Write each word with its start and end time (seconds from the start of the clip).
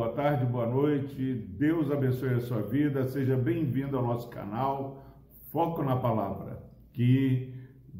boa 0.00 0.12
tarde, 0.12 0.46
boa 0.46 0.66
noite. 0.66 1.34
Deus 1.58 1.90
abençoe 1.90 2.30
a 2.30 2.40
sua 2.40 2.62
vida. 2.62 3.06
Seja 3.06 3.36
bem-vindo 3.36 3.98
ao 3.98 4.02
nosso 4.02 4.30
canal 4.30 5.04
Foco 5.52 5.82
na 5.82 5.94
Palavra. 5.94 6.58
Que 6.90 7.52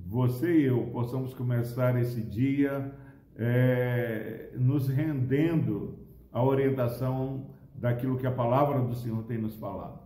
você 0.07 0.61
e 0.61 0.65
eu 0.65 0.89
possamos 0.95 1.35
começar 1.35 2.01
esse 2.01 2.23
dia 2.23 2.91
é, 3.37 4.49
nos 4.57 4.89
rendendo 4.89 5.99
à 6.33 6.43
orientação 6.43 7.51
daquilo 7.75 8.17
que 8.17 8.27
a 8.27 8.33
palavra 8.33 8.81
do 8.81 8.95
Senhor 8.95 9.23
tem 9.25 9.37
nos 9.37 9.57
falado. 9.57 10.01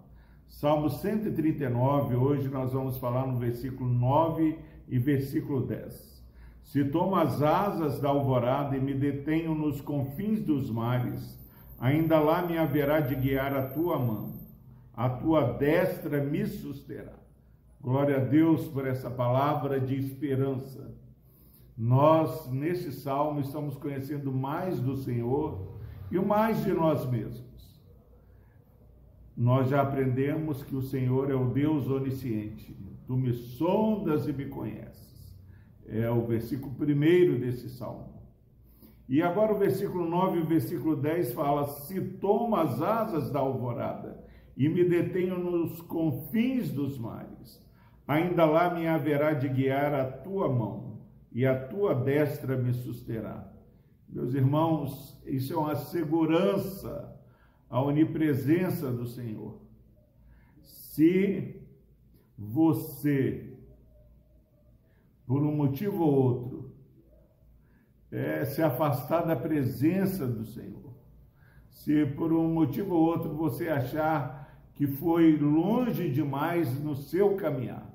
Salmo 0.48 0.90
139, 0.90 2.16
hoje 2.16 2.48
nós 2.48 2.72
vamos 2.72 2.98
falar 2.98 3.24
no 3.24 3.38
versículo 3.38 3.88
9 3.88 4.58
e 4.88 4.98
versículo 4.98 5.64
10. 5.64 6.24
Se 6.64 6.84
tomo 6.86 7.14
as 7.14 7.40
asas 7.40 8.00
da 8.00 8.08
alvorada 8.08 8.76
e 8.76 8.80
me 8.80 8.94
detenho 8.94 9.54
nos 9.54 9.80
confins 9.80 10.40
dos 10.40 10.68
mares, 10.68 11.43
ainda 11.78 12.18
lá 12.18 12.46
me 12.46 12.56
haverá 12.56 13.00
de 13.00 13.14
guiar 13.14 13.54
a 13.54 13.68
tua 13.68 13.98
mão, 13.98 14.34
a 14.94 15.08
tua 15.08 15.52
destra 15.52 16.22
me 16.22 16.46
susterá. 16.46 17.14
Glória 17.80 18.16
a 18.16 18.20
Deus 18.20 18.66
por 18.68 18.86
essa 18.86 19.10
palavra 19.10 19.78
de 19.78 19.96
esperança. 19.96 20.94
Nós, 21.76 22.50
nesse 22.50 22.92
salmo, 22.92 23.40
estamos 23.40 23.76
conhecendo 23.76 24.32
mais 24.32 24.80
do 24.80 24.96
Senhor 24.96 25.78
e 26.10 26.18
o 26.18 26.26
mais 26.26 26.62
de 26.64 26.72
nós 26.72 27.04
mesmos. 27.10 27.44
Nós 29.36 29.68
já 29.68 29.82
aprendemos 29.82 30.62
que 30.62 30.76
o 30.76 30.82
Senhor 30.82 31.30
é 31.30 31.34
o 31.34 31.50
Deus 31.50 31.88
onisciente. 31.88 32.74
Tu 33.06 33.16
me 33.16 33.32
sondas 33.32 34.26
e 34.28 34.32
me 34.32 34.46
conheces 34.46 35.04
é 35.88 36.10
o 36.10 36.26
versículo 36.26 36.74
primeiro 36.74 37.38
desse 37.38 37.68
salmo. 37.68 38.12
E 39.08 39.20
agora 39.22 39.52
o 39.52 39.58
versículo 39.58 40.08
9 40.08 40.38
e 40.38 40.42
o 40.42 40.46
versículo 40.46 40.96
10 40.96 41.34
fala: 41.34 41.66
Se 41.66 42.00
tomo 42.00 42.56
as 42.56 42.80
asas 42.80 43.30
da 43.30 43.40
alvorada 43.40 44.24
e 44.56 44.68
me 44.68 44.84
detenho 44.84 45.38
nos 45.38 45.80
confins 45.82 46.70
dos 46.70 46.98
mares, 46.98 47.62
ainda 48.06 48.44
lá 48.46 48.72
me 48.72 48.86
haverá 48.86 49.32
de 49.32 49.48
guiar 49.48 49.94
a 49.94 50.04
tua 50.04 50.48
mão, 50.48 51.00
e 51.30 51.44
a 51.44 51.68
tua 51.68 51.94
destra 51.94 52.56
me 52.56 52.72
susterá. 52.72 53.52
Meus 54.08 54.32
irmãos, 54.34 55.20
isso 55.26 55.52
é 55.52 55.56
uma 55.56 55.74
segurança, 55.74 57.12
a 57.68 57.82
onipresença 57.82 58.90
do 58.90 59.06
Senhor. 59.06 59.60
Se 60.62 61.60
você 62.38 63.54
por 65.26 65.42
um 65.42 65.56
motivo 65.56 66.04
ou 66.04 66.12
outro, 66.12 66.53
é, 68.14 68.44
se 68.44 68.62
afastar 68.62 69.26
da 69.26 69.34
presença 69.34 70.24
do 70.24 70.44
Senhor, 70.44 70.94
se 71.68 72.06
por 72.06 72.32
um 72.32 72.54
motivo 72.54 72.94
ou 72.94 73.02
outro 73.02 73.34
você 73.34 73.68
achar 73.68 74.56
que 74.74 74.86
foi 74.86 75.36
longe 75.36 76.08
demais 76.10 76.78
no 76.80 76.94
seu 76.94 77.36
caminhar, 77.36 77.92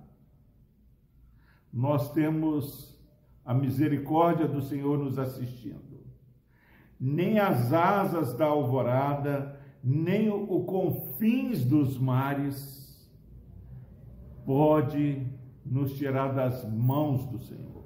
nós 1.72 2.12
temos 2.12 3.00
a 3.45 3.53
misericórdia 3.53 4.45
do 4.47 4.62
Senhor 4.62 4.97
nos 4.97 5.17
assistindo. 5.17 5.80
Nem 7.00 7.40
as 7.40 7.72
asas 7.72 8.36
da 8.36 8.45
alvorada, 8.45 9.58
nem 9.81 10.30
o 10.30 10.66
confins 10.66 11.64
dos 11.64 11.97
mares 11.97 13.09
pode 14.45 15.25
nos 15.66 15.95
tirar 15.95 16.34
das 16.34 16.70
mãos 16.70 17.25
do 17.28 17.40
Senhor. 17.40 17.78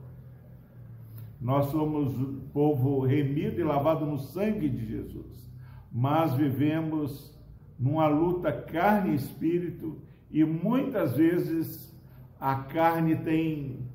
Nós 1.43 1.65
somos 1.65 2.15
povo 2.53 3.05
remido 3.05 3.59
e 3.59 3.63
lavado 3.65 4.05
no 4.05 4.17
sangue 4.17 4.69
de 4.69 4.85
Jesus, 4.85 5.51
mas 5.91 6.33
vivemos 6.35 7.37
numa 7.77 8.07
luta 8.07 8.49
carne 8.51 9.11
e 9.11 9.15
espírito 9.15 10.01
e 10.31 10.45
muitas 10.45 11.17
vezes 11.17 11.93
a 12.39 12.55
carne 12.55 13.17
tem 13.17 13.85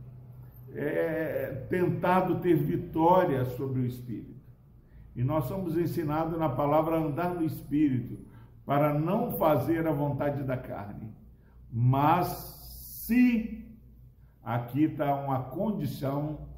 é, 0.75 1.67
tentado 1.71 2.41
ter 2.41 2.55
vitória 2.55 3.47
sobre 3.47 3.81
o 3.81 3.87
espírito. 3.87 4.39
E 5.17 5.25
nós 5.25 5.47
somos 5.47 5.77
ensinados 5.79 6.39
na 6.39 6.51
palavra 6.51 6.97
a 6.97 7.01
andar 7.01 7.35
no 7.35 7.45
espírito 7.45 8.19
para 8.67 8.93
não 8.93 9.33
fazer 9.33 9.87
a 9.87 9.93
vontade 9.93 10.45
da 10.45 10.59
carne, 10.59 11.11
mas 11.73 12.27
se 13.07 13.67
Aqui 14.49 14.85
está 14.85 15.15
uma 15.15 15.43
condição, 15.43 16.49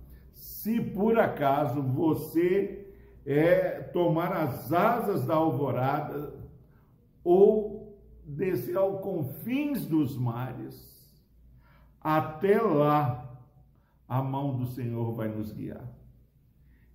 se 0.41 0.81
por 0.81 1.19
acaso 1.19 1.83
você 1.83 2.91
é, 3.27 3.83
tomar 3.93 4.33
as 4.33 4.73
asas 4.73 5.27
da 5.27 5.35
alvorada 5.35 6.33
ou 7.23 8.01
descer 8.25 8.75
ao 8.75 9.01
confins 9.01 9.85
dos 9.85 10.17
mares, 10.17 11.15
até 12.01 12.59
lá 12.59 13.39
a 14.09 14.23
mão 14.23 14.57
do 14.57 14.67
Senhor 14.67 15.15
vai 15.15 15.29
nos 15.29 15.53
guiar. 15.53 15.87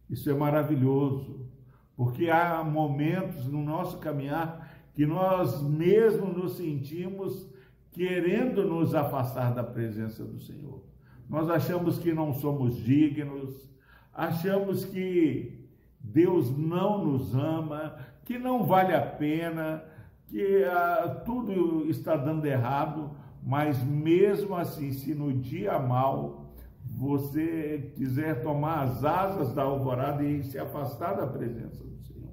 Isso 0.09 0.27
é 0.27 0.33
maravilhoso, 0.33 1.47
porque 1.95 2.31
há 2.31 2.63
momentos 2.63 3.45
no 3.45 3.61
nosso 3.61 3.99
caminhar 3.99 4.75
que 4.95 5.05
nós 5.05 5.61
mesmos 5.61 6.35
nos 6.35 6.57
sentimos 6.57 7.47
querendo 7.91 8.65
nos 8.65 8.95
afastar 8.95 9.53
da 9.53 9.63
presença 9.63 10.25
do 10.25 10.39
Senhor. 10.39 10.94
Nós 11.29 11.49
achamos 11.49 11.97
que 11.97 12.13
não 12.13 12.33
somos 12.33 12.77
dignos, 12.77 13.69
achamos 14.13 14.85
que 14.85 15.67
Deus 15.99 16.55
não 16.55 17.03
nos 17.03 17.33
ama, 17.33 17.97
que 18.23 18.37
não 18.37 18.63
vale 18.63 18.93
a 18.93 19.01
pena, 19.01 19.83
que 20.27 20.63
ah, 20.65 21.21
tudo 21.25 21.89
está 21.89 22.15
dando 22.15 22.45
errado, 22.45 23.11
mas 23.43 23.83
mesmo 23.83 24.55
assim, 24.55 24.91
se 24.91 25.15
no 25.15 25.33
dia 25.33 25.79
mal 25.79 26.53
você 26.83 27.91
quiser 27.95 28.41
tomar 28.41 28.83
as 28.83 29.03
asas 29.03 29.53
da 29.53 29.63
alvorada 29.63 30.23
e 30.23 30.43
se 30.43 30.57
afastar 30.57 31.13
da 31.15 31.27
presença 31.27 31.83
do 31.83 31.97
Senhor, 31.97 32.29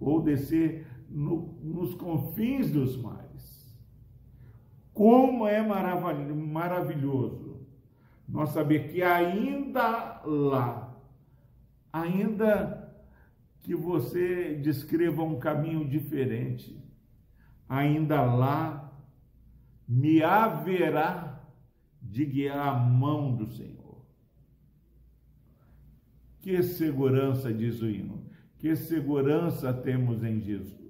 ou 0.00 0.20
descer 0.20 0.86
no, 1.08 1.54
nos 1.62 1.94
confins 1.94 2.70
dos 2.70 3.00
mares, 3.00 3.74
como 4.92 5.46
é 5.46 5.62
maravilhoso 5.62 7.49
nós 8.30 8.50
saber 8.50 8.88
que 8.90 9.02
ainda 9.02 10.22
lá, 10.24 10.96
ainda 11.92 12.94
que 13.62 13.74
você 13.74 14.54
descreva 14.54 15.22
um 15.22 15.38
caminho 15.38 15.86
diferente, 15.88 16.82
ainda 17.68 18.22
lá 18.22 18.92
me 19.86 20.22
haverá 20.22 21.44
de 22.00 22.24
guiar 22.24 22.68
a 22.68 22.74
mão 22.74 23.34
do 23.34 23.46
Senhor. 23.46 24.04
Que 26.40 26.62
segurança, 26.62 27.52
diz 27.52 27.82
o 27.82 27.88
hino, 27.88 28.24
que 28.58 28.74
segurança 28.74 29.72
temos 29.72 30.22
em 30.22 30.40
Jesus 30.40 30.80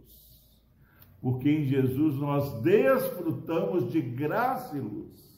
porque 1.20 1.50
em 1.50 1.64
Jesus 1.66 2.16
nós 2.16 2.62
desfrutamos 2.62 3.92
de 3.92 4.00
graça 4.00 4.76
e 4.76 4.80
luz. 4.80 5.29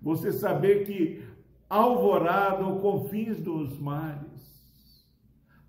Você 0.00 0.32
saber 0.32 0.84
que 0.84 1.24
alvorada 1.68 2.64
ou 2.64 2.80
confins 2.80 3.38
dos 3.38 3.78
mares, 3.78 5.06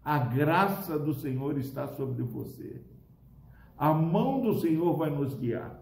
a 0.04 0.18
graça 0.20 0.98
do 0.98 1.14
Senhor 1.14 1.58
está 1.58 1.88
sobre 1.88 2.24
você. 2.24 2.82
A 3.78 3.94
mão 3.94 4.42
do 4.42 4.60
Senhor 4.60 4.96
vai 4.96 5.10
nos 5.10 5.34
guiar. 5.34 5.80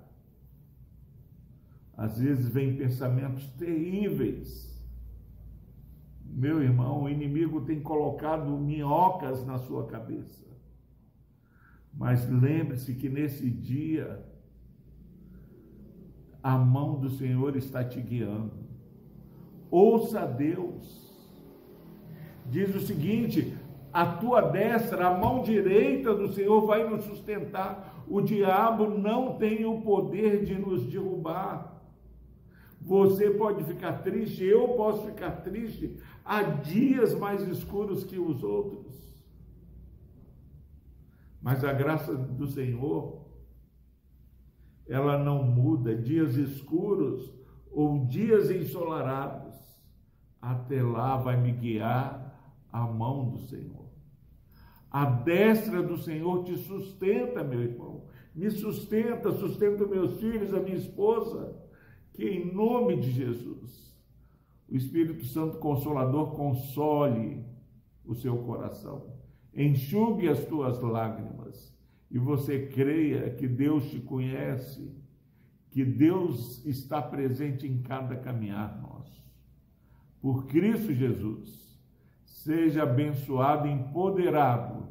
Às 1.95 2.19
vezes 2.19 2.47
vem 2.47 2.77
pensamentos 2.77 3.47
terríveis. 3.51 4.67
Meu 6.23 6.61
irmão, 6.61 7.03
o 7.03 7.09
inimigo 7.09 7.61
tem 7.61 7.81
colocado 7.81 8.49
minhocas 8.57 9.45
na 9.45 9.57
sua 9.57 9.87
cabeça. 9.87 10.45
Mas 11.91 12.29
lembre-se 12.29 12.93
que 12.93 13.09
nesse 13.09 13.49
dia 13.49 14.23
a 16.47 16.57
mão 16.57 16.97
do 16.97 17.09
Senhor 17.09 17.57
está 17.57 17.83
te 17.83 17.99
guiando. 17.99 18.53
Ouça 19.69 20.21
a 20.21 20.25
Deus. 20.25 21.13
Diz 22.45 22.73
o 22.73 22.79
seguinte: 22.79 23.53
a 23.91 24.05
tua 24.05 24.39
destra, 24.39 25.07
a 25.07 25.17
mão 25.17 25.43
direita 25.43 26.15
do 26.15 26.31
Senhor 26.31 26.65
vai 26.65 26.89
nos 26.89 27.03
sustentar. 27.03 28.01
O 28.07 28.21
diabo 28.21 28.87
não 28.97 29.37
tem 29.37 29.65
o 29.65 29.81
poder 29.81 30.45
de 30.45 30.55
nos 30.55 30.85
derrubar. 30.85 31.83
Você 32.79 33.29
pode 33.31 33.65
ficar 33.65 34.01
triste, 34.01 34.45
eu 34.45 34.69
posso 34.69 35.05
ficar 35.05 35.31
triste. 35.41 35.97
Há 36.23 36.43
dias 36.43 37.13
mais 37.13 37.45
escuros 37.45 38.05
que 38.05 38.17
os 38.17 38.41
outros. 38.41 38.95
Mas 41.41 41.61
a 41.65 41.73
graça 41.73 42.15
do 42.15 42.47
Senhor, 42.47 43.26
ela 44.87 45.17
não 45.17 45.43
muda. 45.43 45.95
Dias 45.95 46.35
escuros 46.35 47.33
ou 47.71 48.05
dias 48.05 48.49
ensolarados, 48.49 49.55
até 50.41 50.81
lá 50.81 51.17
vai 51.17 51.39
me 51.39 51.51
guiar 51.51 52.27
a 52.71 52.81
mão 52.81 53.29
do 53.29 53.39
Senhor. 53.39 53.87
A 54.89 55.05
destra 55.05 55.83
do 55.83 55.97
Senhor 55.97 56.43
te 56.43 56.57
sustenta, 56.57 57.43
meu 57.43 57.61
irmão. 57.61 58.05
Me 58.33 58.49
sustenta, 58.49 59.31
sustenta 59.31 59.85
meus 59.85 60.19
filhos, 60.19 60.53
a 60.53 60.59
minha 60.59 60.77
esposa. 60.77 61.55
Que 62.13 62.25
em 62.25 62.53
nome 62.53 62.97
de 62.97 63.11
Jesus, 63.11 63.95
o 64.69 64.75
Espírito 64.75 65.25
Santo 65.25 65.59
Consolador 65.59 66.31
console 66.35 67.45
o 68.05 68.15
seu 68.15 68.37
coração, 68.37 69.13
enxugue 69.53 70.29
as 70.29 70.45
tuas 70.45 70.79
lágrimas 70.79 71.76
e 72.09 72.17
você 72.17 72.67
creia 72.67 73.29
que 73.31 73.47
Deus 73.47 73.89
te 73.89 73.99
conhece, 73.99 74.91
que 75.69 75.83
Deus 75.83 76.65
está 76.65 77.01
presente 77.01 77.67
em 77.67 77.81
cada 77.81 78.15
caminhar 78.15 78.81
nosso. 78.81 79.23
Por 80.21 80.47
Cristo 80.47 80.93
Jesus, 80.93 81.77
seja 82.25 82.83
abençoado 82.83 83.67
e 83.67 83.71
empoderado 83.71 84.87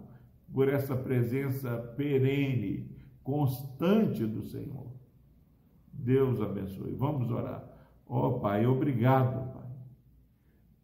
por 0.52 0.68
essa 0.68 0.94
presença 0.94 1.76
perene, 1.96 2.90
constante 3.22 4.24
do 4.24 4.42
Senhor. 4.42 4.86
Deus 5.92 6.40
abençoe. 6.40 6.94
Vamos 6.94 7.30
orar. 7.30 7.64
Ó 8.06 8.28
oh, 8.28 8.40
Pai, 8.40 8.66
obrigado, 8.66 9.52
Pai, 9.52 9.68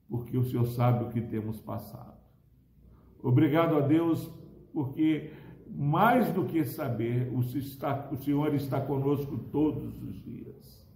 porque 0.08 0.36
o 0.36 0.44
Senhor 0.44 0.66
sabe 0.66 1.04
o 1.04 1.10
que 1.10 1.20
temos 1.20 1.60
passado. 1.60 2.18
Obrigado 3.22 3.76
a 3.76 3.80
Deus, 3.80 4.28
porque 4.72 5.30
mais 5.74 6.30
do 6.32 6.44
que 6.44 6.64
saber, 6.64 7.32
o 7.32 7.42
Senhor 8.16 8.54
está 8.54 8.80
conosco 8.80 9.38
todos 9.50 10.02
os 10.02 10.22
dias. 10.22 10.86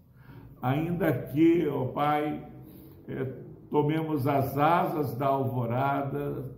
Ainda 0.60 1.12
que, 1.12 1.66
ó 1.66 1.86
Pai, 1.86 2.46
é, 3.08 3.24
tomemos 3.70 4.26
as 4.26 4.56
asas 4.58 5.16
da 5.16 5.26
alvorada 5.26 6.54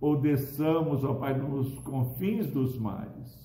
ou 0.00 0.20
desçamos, 0.20 1.04
ó 1.04 1.14
Pai, 1.14 1.38
nos 1.38 1.78
confins 1.80 2.48
dos 2.48 2.76
mares, 2.76 3.38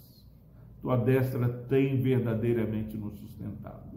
tua 0.81 0.97
destra 0.97 1.47
tem 1.47 2.01
verdadeiramente 2.01 2.97
nos 2.97 3.13
sustentado. 3.19 3.93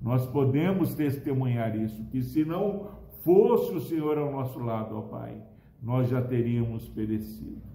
Nós 0.00 0.24
podemos 0.26 0.94
testemunhar 0.94 1.76
isso, 1.76 2.04
que 2.06 2.22
se 2.22 2.44
não 2.44 2.90
fosse 3.22 3.72
o 3.72 3.80
Senhor 3.80 4.18
ao 4.18 4.30
nosso 4.30 4.58
lado, 4.60 4.96
ó 4.96 5.02
Pai, 5.02 5.42
nós 5.82 6.08
já 6.08 6.22
teríamos 6.22 6.88
perecido. 6.88 7.71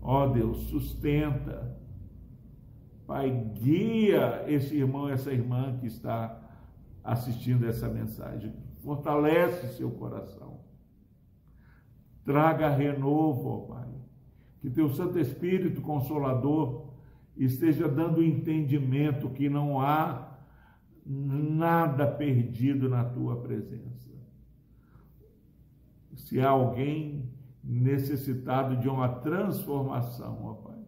Ó 0.00 0.24
oh, 0.24 0.28
Deus, 0.28 0.58
sustenta. 0.68 1.76
Pai, 3.06 3.30
guia 3.54 4.44
esse 4.46 4.76
irmão, 4.76 5.08
essa 5.08 5.32
irmã 5.32 5.76
que 5.78 5.86
está 5.86 6.40
assistindo 7.02 7.66
essa 7.66 7.88
mensagem. 7.88 8.52
Fortalece 8.82 9.76
seu 9.76 9.90
coração. 9.90 10.60
Traga 12.24 12.68
renovo, 12.68 13.48
ó 13.48 13.58
Pai. 13.74 13.88
Que 14.60 14.68
teu 14.68 14.90
Santo 14.90 15.18
Espírito 15.18 15.80
Consolador 15.80 16.92
esteja 17.36 17.88
dando 17.88 18.22
entendimento 18.22 19.30
que 19.30 19.48
não 19.48 19.80
há 19.80 20.36
nada 21.06 22.06
perdido 22.06 22.88
na 22.88 23.04
tua 23.04 23.40
presença. 23.40 24.10
Se 26.14 26.40
há 26.40 26.50
alguém 26.50 27.30
necessitado 27.62 28.76
de 28.76 28.88
uma 28.88 29.08
transformação, 29.08 30.38
ó 30.44 30.54
Pai. 30.54 30.78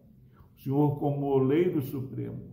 O 0.56 0.62
Senhor, 0.62 0.98
como 0.98 1.26
oleiro 1.26 1.80
supremo, 1.80 2.50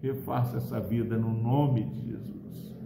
refaça 0.00 0.58
essa 0.58 0.80
vida 0.80 1.16
no 1.16 1.32
nome 1.32 1.84
de 1.84 2.06
Jesus. 2.06 2.76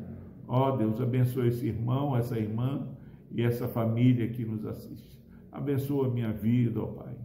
Ó 0.47 0.77
Deus, 0.77 1.01
abençoe 1.01 1.49
esse 1.49 1.67
irmão, 1.67 2.17
essa 2.17 2.39
irmã 2.39 2.89
e 3.31 3.43
essa 3.43 3.69
família 3.69 4.29
que 4.29 4.45
nos 4.45 4.65
assiste. 4.67 5.23
Abençoa 5.51 6.09
a 6.09 6.11
minha 6.11 6.33
vida, 6.33 6.83
ó 6.83 6.87
Pai. 6.87 7.17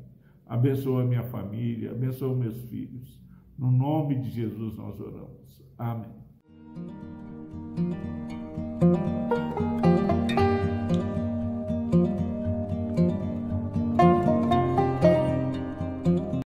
Abençoa 0.46 1.04
a 1.04 1.06
minha 1.06 1.24
família, 1.24 1.92
abençoa 1.92 2.36
meus 2.36 2.62
filhos. 2.70 3.20
No 3.58 3.72
nome 3.72 4.16
de 4.16 4.30
Jesus 4.30 4.78
nós 4.78 5.00
oramos. 5.00 5.62
Amém. 5.78 6.16